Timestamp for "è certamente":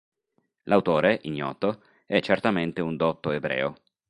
2.07-2.81